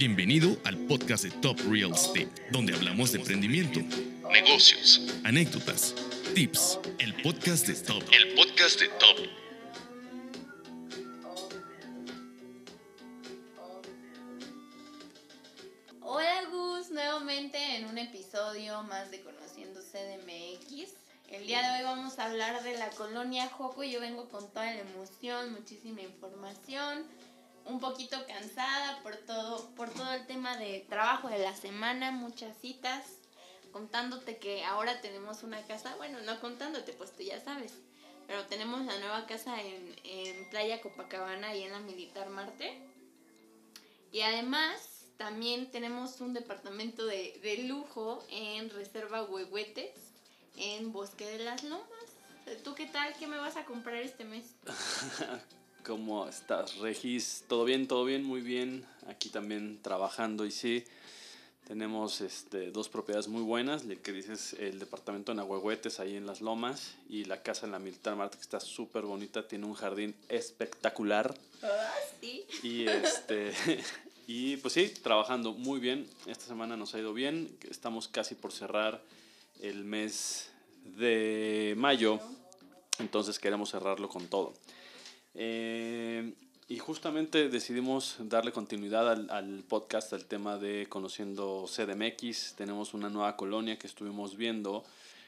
[0.00, 3.80] Bienvenido al podcast de Top Real Estate, donde hablamos de emprendimiento,
[4.30, 5.94] negocios, anécdotas,
[6.34, 6.78] tips.
[6.98, 8.02] El podcast de Top.
[8.10, 9.18] El podcast de Top.
[16.00, 20.94] Hola Gus, nuevamente en un episodio más de Conociendo CDMX.
[21.28, 23.84] El día de hoy vamos a hablar de la colonia Joco.
[23.84, 27.04] Yo vengo con toda la emoción, muchísima información,
[27.66, 32.56] un poquito cansada por todo, por todo el tema de trabajo de la semana, muchas
[32.58, 33.04] citas,
[33.72, 37.72] contándote que ahora tenemos una casa, bueno, no contándote, pues tú ya sabes,
[38.26, 42.78] pero tenemos la nueva casa en, en Playa Copacabana y en la Militar Marte.
[44.12, 49.92] Y además también tenemos un departamento de, de lujo en Reserva Huehuetes,
[50.56, 51.86] en Bosque de las Lomas.
[52.64, 53.14] ¿Tú qué tal?
[53.18, 54.54] ¿Qué me vas a comprar este mes?
[55.86, 57.44] ¿Cómo estás, Regis?
[57.48, 57.88] ¿Todo bien?
[57.88, 58.24] ¿Todo bien?
[58.24, 58.84] Muy bien.
[59.08, 60.84] Aquí también trabajando y sí,
[61.66, 63.84] tenemos este, dos propiedades muy buenas.
[63.84, 67.78] Le que dices el departamento en ahí en Las Lomas, y la casa en la
[67.78, 71.34] Militar Marte, que está súper bonita, tiene un jardín espectacular.
[71.62, 72.44] Ah, sí.
[72.62, 73.52] Y este...
[74.32, 76.08] Y pues sí, trabajando muy bien.
[76.26, 77.50] Esta semana nos ha ido bien.
[77.68, 79.02] Estamos casi por cerrar
[79.60, 80.52] el mes
[80.84, 82.20] de mayo.
[83.00, 84.54] Entonces queremos cerrarlo con todo.
[85.34, 86.34] Eh,
[86.68, 92.54] y justamente decidimos darle continuidad al, al, podcast, al tema de Conociendo CDMX.
[92.54, 94.84] Tenemos una nueva colonia que estuvimos viendo,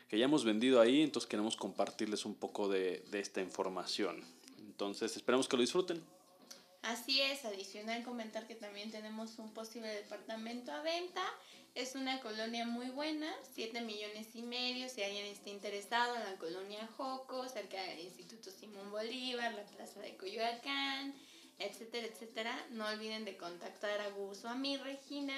[0.09, 4.23] que ya hemos vendido ahí, entonces queremos compartirles un poco de, de esta información.
[4.59, 6.01] Entonces esperemos que lo disfruten.
[6.83, 11.23] Así es, adicional comentar que también tenemos un posible departamento a venta.
[11.75, 16.37] Es una colonia muy buena, 7 millones y medio, si alguien está interesado en la
[16.37, 21.15] colonia Joco, cerca del Instituto Simón Bolívar, la Plaza de Coyoacán,
[21.59, 22.67] etcétera, etcétera.
[22.73, 25.35] No olviden de contactar a Gus o a mí, Regina,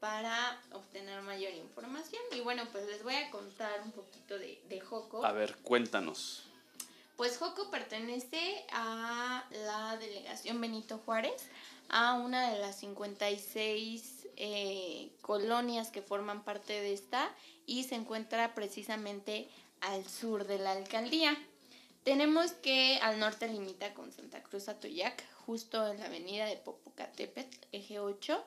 [0.00, 2.22] para obtener mayor información.
[2.34, 5.22] Y bueno, pues les voy a contar un poquito de, de Joco.
[5.22, 6.44] A ver, cuéntanos.
[7.18, 11.46] Pues Joco pertenece a la delegación Benito Juárez,
[11.90, 17.34] a una de las 56 eh, colonias que forman parte de esta
[17.66, 19.48] y se encuentra precisamente
[19.80, 21.36] al sur de la alcaldía.
[22.04, 27.58] Tenemos que al norte limita con Santa Cruz Atoyac, justo en la avenida de Popocatépetl,
[27.72, 28.44] eje 8.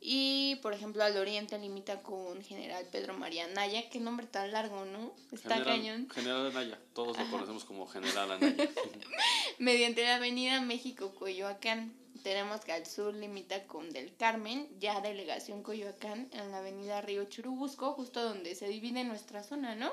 [0.00, 3.90] Y, por ejemplo, al oriente limita con General Pedro María Anaya.
[3.90, 5.12] Qué nombre tan largo, ¿no?
[5.32, 6.10] Está General, cañón.
[6.10, 8.68] General Anaya, todos lo conocemos como General Anaya.
[9.58, 12.01] Mediante la avenida México-Coyoacán.
[12.22, 17.24] Tenemos que al sur limita con Del Carmen, ya delegación Coyoacán, en la avenida Río
[17.24, 19.90] Churubusco, justo donde se divide nuestra zona, ¿no?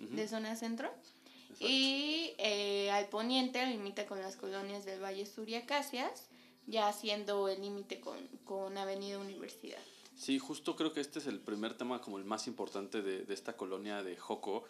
[0.00, 0.08] Uh -huh.
[0.10, 0.88] De zona centro.
[0.88, 1.66] Exacto.
[1.68, 6.28] Y eh, al poniente limita con las colonias del Valle Sur y Acacias
[6.66, 9.78] ya haciendo el límite con, con Avenida Universidad.
[10.16, 13.34] Sí, justo creo que este es el primer tema como el más importante de, de
[13.34, 14.64] esta colonia de Joco.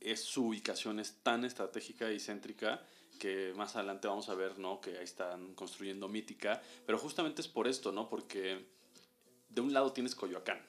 [0.00, 2.82] Es su ubicación, es tan estratégica y céntrica
[3.18, 4.80] que más adelante vamos a ver, ¿no?
[4.80, 8.08] Que ahí están construyendo Mítica, pero justamente es por esto, ¿no?
[8.08, 8.64] Porque
[9.48, 10.60] de un lado tienes Coyoacán,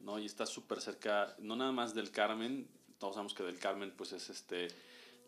[0.00, 0.18] ¿no?
[0.18, 2.68] Y está súper cerca, no nada más del Carmen,
[2.98, 4.68] todos sabemos que del Carmen pues es este,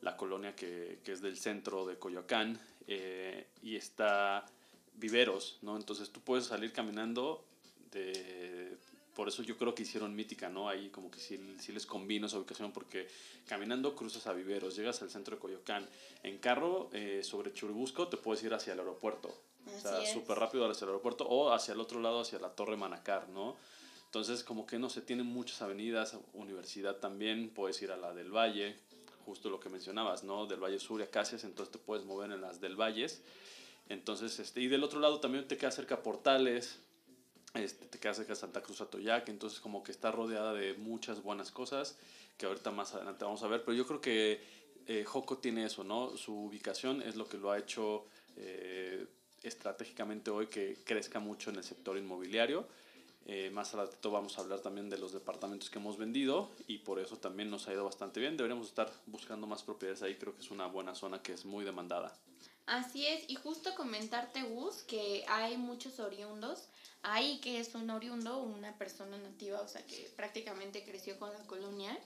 [0.01, 4.47] la colonia que, que es del centro de Coyoacán, eh, y está
[4.95, 5.77] viveros, ¿no?
[5.77, 7.45] Entonces tú puedes salir caminando
[7.91, 8.62] de...
[9.15, 10.69] Por eso yo creo que hicieron mítica, ¿no?
[10.69, 13.09] Ahí como que sí, sí les combino esa ubicación porque
[13.47, 15.89] caminando cruzas a viveros, llegas al centro de Coyoacán.
[16.23, 19.35] En carro eh, sobre Churubusco te puedes ir hacia el aeropuerto.
[19.67, 22.51] Así o sea, súper rápido hacia el aeropuerto o hacia el otro lado, hacia la
[22.51, 23.57] Torre Manacar, ¿no?
[24.07, 28.31] Entonces como que no se tienen muchas avenidas, universidad también, puedes ir a la del
[28.31, 28.77] Valle,
[29.25, 30.47] justo lo que mencionabas, ¿no?
[30.47, 33.23] Del Valle Sur y Acacias, entonces te puedes mover en las del Valles.
[33.89, 36.79] Entonces, este, y del otro lado también te queda cerca Portales,
[37.55, 41.51] este, te queda cerca Santa Cruz Atoyac, entonces como que está rodeada de muchas buenas
[41.51, 41.97] cosas
[42.39, 44.41] que ahorita más adelante vamos a ver, pero yo creo que
[44.87, 46.17] eh, Joco tiene eso, ¿no?
[46.17, 49.07] Su ubicación es lo que lo ha hecho eh,
[49.43, 52.67] estratégicamente hoy que crezca mucho en el sector inmobiliario.
[53.27, 56.99] Eh, más adelante vamos a hablar también de los departamentos que hemos vendido y por
[56.99, 58.37] eso también nos ha ido bastante bien.
[58.37, 61.65] Deberíamos estar buscando más propiedades ahí, creo que es una buena zona que es muy
[61.65, 62.13] demandada.
[62.67, 66.69] Así es, y justo comentarte, Gus, que hay muchos oriundos.
[67.03, 71.43] Ahí que es un oriundo, una persona nativa, o sea, que prácticamente creció con la
[71.47, 71.99] colonia.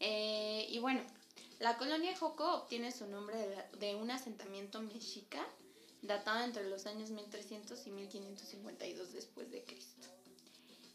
[0.00, 1.02] Eh, y bueno,
[1.58, 5.44] la colonia Joco obtiene su nombre de, de, un asentamiento mexica
[6.02, 10.08] datado entre los años 1300 y 1552 después de Cristo.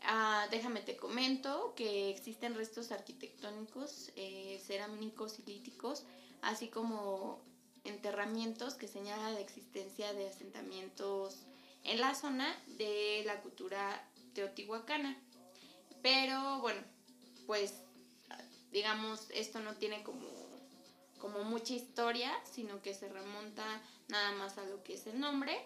[0.06, 6.04] Ah, déjame te comento que existen restos arquitectónicos, eh, cerámicos y líticos,
[6.42, 7.42] así como
[7.84, 11.44] enterramientos que señalan la existencia de asentamientos
[11.84, 12.48] en la zona
[12.78, 15.18] de la cultura teotihuacana.
[16.02, 16.82] Pero bueno,
[17.46, 17.74] pues
[18.72, 20.28] digamos, esto no tiene como,
[21.20, 23.64] como mucha historia, sino que se remonta
[24.08, 25.58] nada más a lo que es el nombre.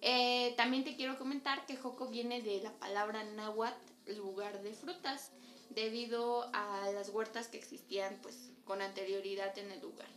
[0.00, 5.32] Eh, también te quiero comentar que Joco viene de la palabra náhuatl, lugar de frutas,
[5.70, 10.08] debido a las huertas que existían pues con anterioridad en el lugar.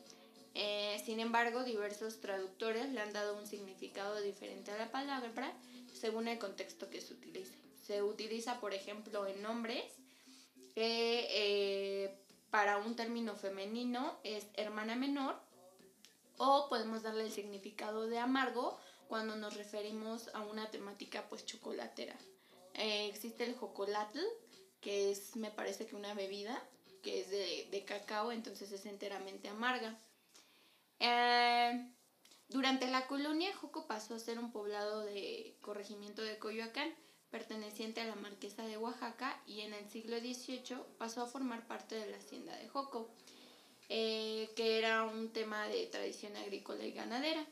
[0.59, 5.53] Eh, sin embargo, diversos traductores le han dado un significado diferente a la palabra
[5.93, 7.53] según el contexto que se utilice.
[7.85, 9.85] Se utiliza, por ejemplo, en nombres
[10.75, 12.11] eh,
[12.49, 15.39] para un término femenino es hermana menor
[16.37, 22.15] o podemos darle el significado de amargo cuando nos referimos a una temática pues chocolatera.
[22.73, 24.19] Eh, existe el jocolatl,
[24.81, 26.63] que es me parece que una bebida
[27.03, 29.97] que es de, cacao, entonces es enteramente amarga.
[30.99, 31.91] Eh,
[32.49, 36.93] durante la colonia, Joco pasó a ser un poblado de corregimiento de Coyoacán,
[37.29, 41.95] perteneciente a la marquesa de Oaxaca, y en el siglo XVIII pasó a formar parte
[41.95, 43.09] de la hacienda de Joco,
[43.89, 47.45] eh, que era un tema de tradición agrícola y ganadera.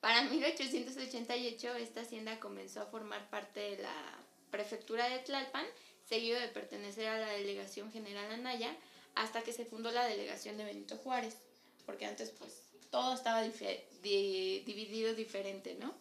[0.00, 4.18] Para 1888 esta hacienda comenzó a formar parte de la
[4.50, 5.66] prefectura de Tlalpan,
[6.04, 8.76] seguido de pertenecer a la delegación general Anaya,
[9.14, 11.38] hasta que se fundó la delegación de Benito Juárez,
[11.86, 15.94] porque antes pues todo estaba dividido diferente, ¿no?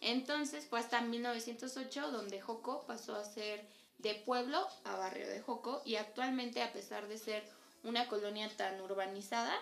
[0.00, 3.62] Entonces fue hasta 1908 donde Joco pasó a ser
[3.98, 7.42] de pueblo a barrio de Joco y actualmente a pesar de ser
[7.84, 9.54] una colonia tan urbanizada,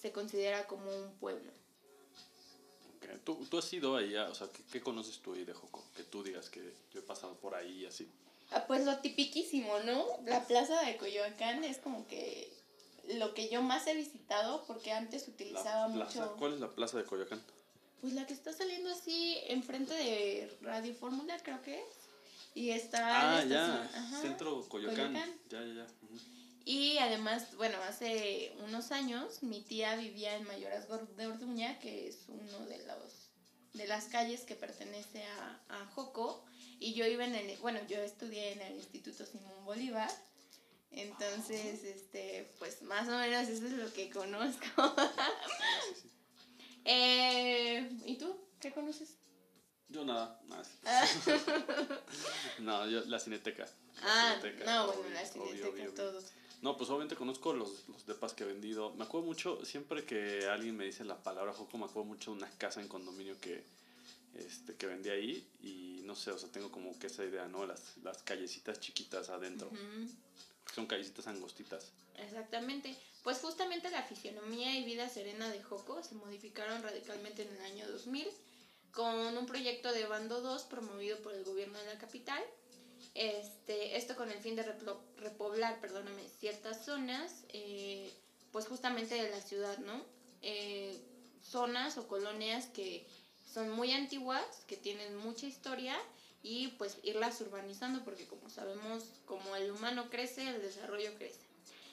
[0.00, 1.50] se considera como un pueblo.
[3.24, 5.84] ¿Tú, ¿Tú, has ido ahí, o sea, ¿qué, conoces tú ahí de Joco?
[5.96, 8.08] Que tú digas que yo he pasado por ahí y así.
[8.52, 10.06] Ah, pues lo tipiquísimo, ¿no?
[10.24, 12.52] La plaza de Coyoacán es como que
[13.18, 16.36] lo que yo más he visitado porque antes utilizaba mucho...
[16.38, 17.42] ¿Cuál es la plaza de Coyoacán?
[18.00, 21.96] Pues la que está saliendo así enfrente de Radio Fórmula, creo que es.
[22.54, 23.38] Y está...
[23.38, 23.90] Ah, ya,
[24.20, 25.14] Centro Coyoacán.
[25.50, 25.86] Ya, ya, ya.
[26.64, 30.86] Y además, bueno, hace unos años mi tía vivía en Mayoras
[31.16, 33.30] de Orduña, que es uno de los
[33.72, 36.44] de las calles que pertenece a, a Joco.
[36.78, 40.10] Y yo iba en el, bueno, yo estudié en el Instituto Simón Bolívar.
[40.92, 44.66] Entonces, este, pues más o menos eso es lo que conozco.
[46.84, 48.36] eh, ¿Y tú?
[48.60, 49.16] ¿Qué conoces?
[49.88, 50.62] Yo nada, nada.
[50.84, 51.06] Ah.
[52.60, 53.66] no, yo la cineteca.
[54.02, 56.24] ah, no, bueno, la cineteca, todos.
[56.62, 58.92] No, pues obviamente conozco los, los depas que he vendido.
[58.94, 62.36] Me acuerdo mucho, siempre que alguien me dice la palabra Joco, me acuerdo mucho de
[62.36, 63.64] una casa en condominio que,
[64.34, 65.48] este, que vendí ahí.
[65.62, 67.66] Y no sé, o sea, tengo como que esa idea, ¿no?
[67.66, 69.70] Las, las callecitas chiquitas adentro.
[70.74, 71.92] Son callecitas angostitas.
[72.16, 72.96] Exactamente.
[73.22, 77.88] Pues justamente la fisionomía y vida serena de Joco se modificaron radicalmente en el año
[77.88, 78.28] 2000
[78.92, 82.42] con un proyecto de Bando 2 promovido por el gobierno de la capital
[83.14, 88.12] este, esto con el fin de repoblar, perdóname, ciertas zonas, eh,
[88.52, 90.04] pues justamente de la ciudad, ¿no?
[90.42, 90.96] Eh,
[91.42, 93.06] zonas o colonias que
[93.52, 95.98] son muy antiguas, que tienen mucha historia
[96.42, 101.40] y pues irlas urbanizando porque como sabemos, como el humano crece, el desarrollo crece.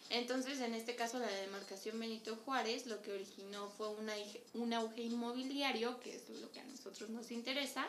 [0.10, 4.14] Entonces, en este caso, la demarcación Benito Juárez lo que originó fue una,
[4.54, 7.86] un auge inmobiliario, que es lo que a nosotros nos interesa,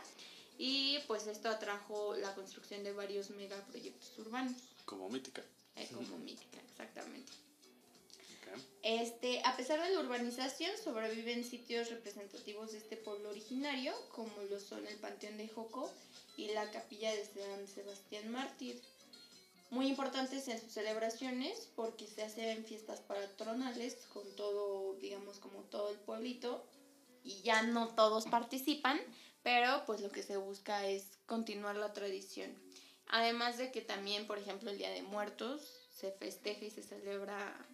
[0.59, 4.57] y pues esto atrajo la construcción de varios megaproyectos urbanos.
[4.85, 5.45] Como Mítica.
[5.77, 7.33] Eh, como Mítica, exactamente.
[8.89, 14.59] Este, a pesar de la urbanización, sobreviven sitios representativos de este pueblo originario, como lo
[14.59, 15.93] son el Panteón de Joco
[16.39, 18.81] y la capilla de San Sebastián Mártir.
[19.69, 25.91] Muy importantes en sus celebraciones porque se hacen fiestas patronales con todo, digamos, como todo
[25.91, 26.65] el pueblito
[27.23, 28.99] y ya no todos participan,
[29.43, 32.57] pero pues lo que se busca es continuar la tradición.
[33.09, 37.68] Además de que también, por ejemplo, el Día de Muertos se festeja y se celebra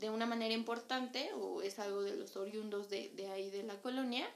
[0.00, 3.80] de una manera importante o es algo de los oriundos de, de ahí de la
[3.80, 4.28] colonia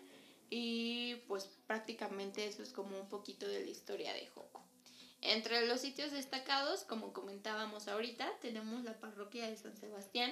[0.51, 4.63] y pues prácticamente eso es como un poquito de la historia de Joco.
[5.21, 10.31] Entre los sitios destacados, como comentábamos ahorita, tenemos la parroquia de San Sebastián.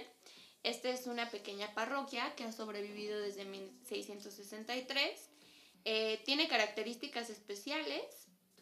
[0.62, 5.32] Esta es una pequeña parroquia que ha sobrevivido desde 1663
[5.84, 8.02] eh, tiene características especiales,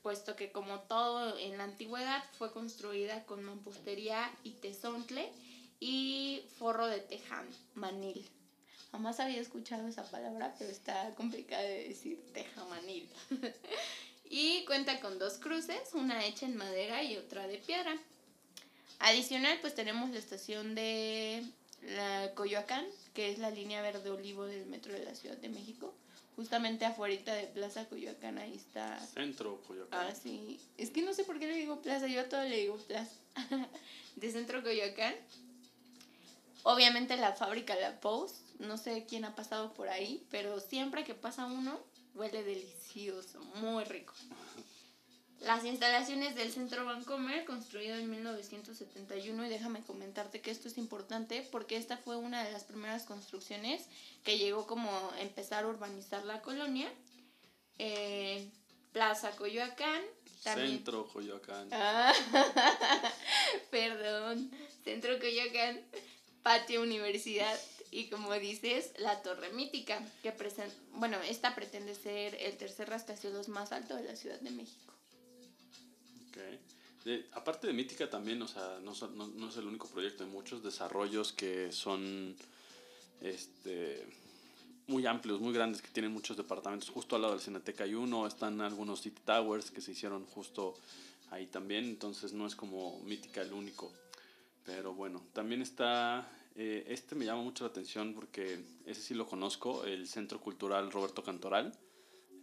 [0.02, 5.30] puesto que como todo en la antigüedad fue construida con mampostería y tesontle
[5.80, 8.25] y forro de teján, manil.
[8.92, 13.08] Jamás había escuchado esa palabra, pero está complicada de decir tejamanil.
[14.30, 17.96] y cuenta con dos cruces, una hecha en madera y otra de piedra.
[18.99, 21.42] Adicional, pues tenemos la estación de
[21.82, 22.84] la Coyoacán,
[23.14, 25.94] que es la línea verde olivo del metro de la Ciudad de México
[26.40, 28.99] justamente afuera de Plaza Coyoacán, ahí está.
[29.08, 30.06] Centro Coyoacán.
[30.08, 30.58] Ah, sí.
[30.78, 33.14] Es que no sé por qué le digo plaza, yo a todo le digo plaza.
[34.16, 35.14] de Centro Coyoacán.
[36.62, 41.14] Obviamente la fábrica La Post, no sé quién ha pasado por ahí, pero siempre que
[41.14, 41.80] pasa uno,
[42.14, 44.14] huele delicioso, muy rico.
[45.40, 51.48] Las instalaciones del Centro Vancomer, construido en 1971, y déjame comentarte que esto es importante
[51.50, 53.86] porque esta fue una de las primeras construcciones
[54.22, 56.92] que llegó como a empezar a urbanizar la colonia.
[57.78, 58.50] Eh,
[58.92, 60.02] Plaza Coyoacán.
[60.40, 61.68] Centro Coyoacán.
[61.72, 62.12] Ah,
[63.70, 64.50] perdón,
[64.84, 65.80] Centro Coyoacán,
[66.42, 67.59] Patio Universidad
[67.90, 73.49] y como dices, la Torre Mítica, que presenta, bueno, esta pretende ser el tercer rascacielos
[73.49, 74.94] más alto de la Ciudad de México.
[76.30, 77.28] Okay.
[77.32, 80.62] aparte de Mítica también, o sea, no, no, no, es el único proyecto, hay muchos
[80.62, 82.37] desarrollos que son
[83.20, 84.06] este,
[84.87, 86.90] muy amplios, muy grandes, que tienen muchos departamentos.
[86.90, 90.76] Justo al lado del Cineteca hay uno, están algunos City Towers que se hicieron justo
[91.30, 93.92] ahí también, entonces no es como Mítica el único.
[94.64, 99.26] Pero bueno, también está, eh, este me llama mucho la atención porque ese sí lo
[99.26, 101.72] conozco, el Centro Cultural Roberto Cantoral.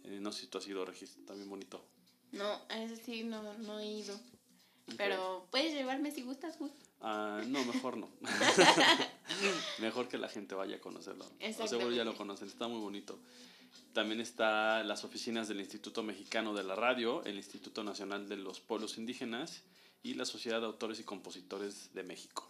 [0.04, 1.84] Eh, no sé si tú has ido, Regis, también bonito.
[2.32, 4.18] No, a ese sí no, no he ido.
[4.96, 6.72] Pero puedes llevarme si gustas, Gus.
[7.00, 8.08] Ah, no, mejor no.
[9.78, 11.26] mejor que la gente vaya a conocerlo.
[11.66, 13.18] Seguro ya lo conocen, está muy bonito.
[13.92, 18.60] También está las oficinas del Instituto Mexicano de la Radio, el Instituto Nacional de los
[18.60, 19.62] Pueblos Indígenas
[20.02, 22.48] y la Sociedad de Autores y Compositores de México.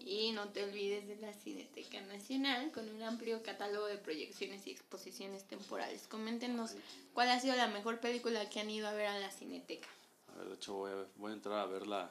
[0.00, 4.70] Y no te olvides de la Cineteca Nacional con un amplio catálogo de proyecciones y
[4.70, 6.06] exposiciones temporales.
[6.08, 6.74] Coméntenos
[7.12, 9.88] cuál ha sido la mejor película que han ido a ver a la Cineteca.
[10.32, 12.10] A ver, de hecho voy a, voy a entrar a ver la,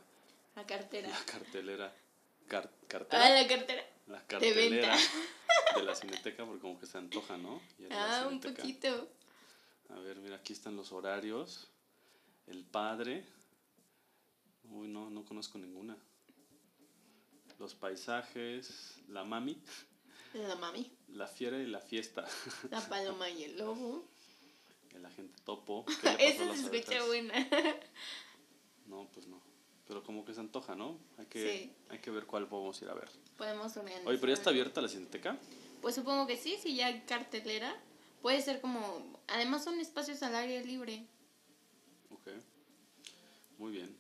[0.56, 1.10] la cartera.
[1.10, 1.94] La cartelera.
[2.48, 3.26] cartera.
[3.26, 3.84] Ah, la cartera.
[4.08, 4.96] La cartelera
[5.76, 7.62] de, la Cineteca porque como que se antoja, ¿no?
[7.92, 9.08] Ah, un poquito.
[9.90, 11.68] A ver, mira, aquí están los horarios.
[12.48, 13.24] El padre.
[14.70, 15.98] Uy, no, no conozco ninguna
[17.60, 19.62] los paisajes, la mami.
[20.34, 20.90] La mami.
[21.10, 22.26] La fiera y la fiesta.
[22.72, 24.06] La paloma y el lobo.
[24.96, 25.86] El agente topo.
[26.20, 27.34] Esa se escucha buena.
[28.88, 29.40] No, pues no.
[29.88, 30.98] Pero como que se antoja, ¿no?
[31.18, 33.10] Hay que, hay que ver cuál podemos ir a ver.
[33.38, 34.08] Podemos organizar.
[34.08, 35.38] Oye, pero ya está abierta la Cineteca.
[35.82, 37.76] Pues supongo que sí, si ya hay cartelera.
[38.24, 39.22] Puede ser como.
[39.28, 41.06] Además, son espacios al aire libre.
[42.10, 42.30] Ok.
[43.60, 43.96] Muy bien.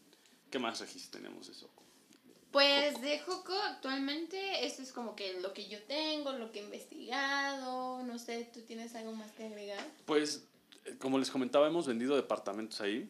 [0.49, 1.69] ¿Qué más registros tenemos eso?
[2.51, 6.63] Pues de Joco actualmente eso es como que lo que yo tengo, lo que he
[6.63, 9.85] investigado, no sé, ¿tú tienes algo más que agregar?
[10.05, 10.43] Pues
[10.85, 13.07] eh, como les comentaba, hemos vendido departamentos ahí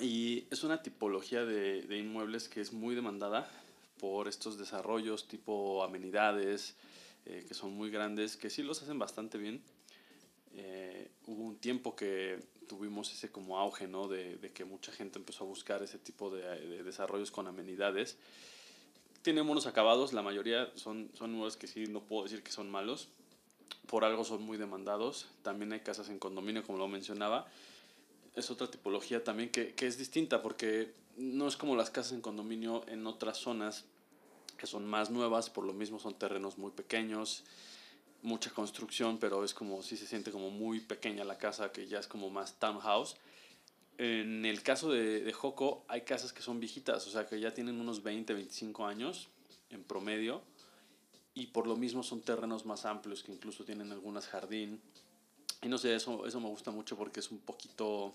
[0.00, 3.50] y es una tipología de, de inmuebles que es muy demandada
[3.98, 6.76] por estos desarrollos tipo amenidades,
[7.26, 9.62] eh, que son muy grandes, que sí los hacen bastante bien.
[10.56, 10.93] Eh,
[11.26, 12.38] hubo un tiempo que
[12.68, 14.08] tuvimos ese como auge, ¿no?
[14.08, 18.16] De, de que mucha gente empezó a buscar ese tipo de, de, desarrollos con amenidades.
[19.22, 22.70] Tienen buenos acabados, la mayoría son, son nuevos que sí no puedo decir que son
[22.70, 23.08] malos,
[23.86, 25.28] por algo son muy demandados.
[25.42, 27.46] También hay casas en condominio, como lo mencionaba.
[28.34, 32.20] Es otra tipología también que, que es distinta porque no es como las casas en
[32.20, 33.84] condominio en otras zonas
[34.58, 37.44] que son más nuevas, por lo mismo son terrenos muy pequeños
[38.24, 41.98] mucha construcción, pero es como, si se siente como muy pequeña la casa, que ya
[41.98, 43.16] es como más townhouse.
[43.98, 47.54] En el caso de, de Joco, hay casas que son viejitas, o sea, que ya
[47.54, 49.28] tienen unos 20, 25 años
[49.70, 50.42] en promedio,
[51.34, 54.80] y por lo mismo son terrenos más amplios, que incluso tienen algunas jardín.
[55.62, 58.12] Y no sé, eso, eso me gusta mucho porque es un poquito,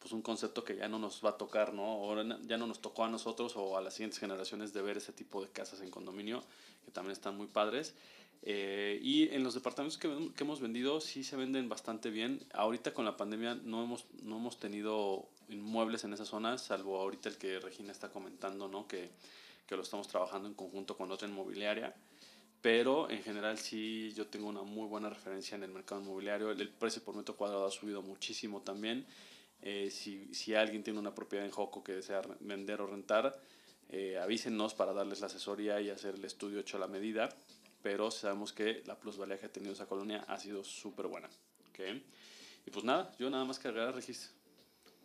[0.00, 1.84] pues un concepto que ya no nos va a tocar, ¿no?
[1.84, 5.12] Ahora ya no nos tocó a nosotros o a las siguientes generaciones de ver ese
[5.12, 6.42] tipo de casas en condominio,
[6.84, 7.94] que también están muy padres.
[8.44, 12.40] Eh, y en los departamentos que, que, hemos vendido sí se venden bastante bien.
[12.52, 17.28] Ahorita con la pandemia no hemos, no hemos tenido inmuebles en esas zonas, salvo ahorita
[17.28, 18.88] el que Regina está comentando, ¿no?
[18.88, 19.10] que,
[19.66, 21.94] que lo estamos trabajando en conjunto con otra inmobiliaria.
[22.60, 26.50] Pero en general sí yo tengo una muy buena referencia en el mercado inmobiliario.
[26.50, 29.06] El, precio por metro cuadrado ha subido muchísimo también.
[29.62, 33.40] Eh, si, si alguien tiene una propiedad en Joco que desea vender o rentar,
[33.90, 37.28] eh, avísenos para darles la asesoría y hacer el estudio hecho a la medida
[37.82, 41.28] pero sabemos que la plusvalía que ha tenido esa colonia ha sido súper buena.
[41.70, 42.04] ¿okay?
[42.66, 44.30] Y pues nada, yo nada más que agregar, Regis.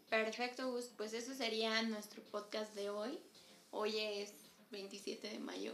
[0.09, 0.85] Perfecto, Gus.
[0.95, 3.19] Pues eso sería nuestro podcast de hoy.
[3.71, 4.33] Hoy es
[4.71, 5.73] 27 de mayo.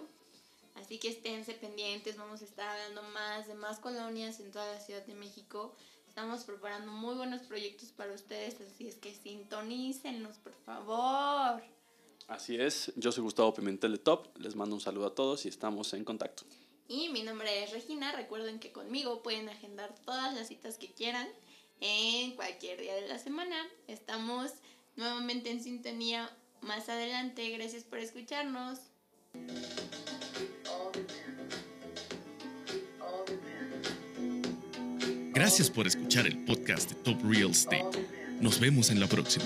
[0.76, 4.80] Así que esténse pendientes, vamos a estar hablando más de más colonias en toda la
[4.80, 5.76] Ciudad de México.
[6.08, 11.62] Estamos preparando muy buenos proyectos para ustedes, así es que sintonícenos, por favor.
[12.28, 15.50] Así es, yo soy Gustavo Pimentel de Top, les mando un saludo a todos y
[15.50, 16.44] estamos en contacto.
[16.94, 18.12] Y mi nombre es Regina.
[18.12, 21.28] Recuerden que conmigo pueden agendar todas las citas que quieran
[21.82, 23.56] en cualquier día de la semana.
[23.88, 24.52] Estamos
[24.96, 26.30] nuevamente en sintonía
[26.62, 27.50] más adelante.
[27.50, 28.78] Gracias por escucharnos.
[35.32, 38.08] Gracias por escuchar el podcast de Top Real Estate.
[38.40, 39.46] Nos vemos en la próxima.